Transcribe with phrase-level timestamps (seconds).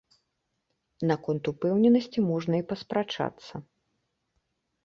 [1.11, 3.55] Наконт упэўненасці можна і паспрачацца.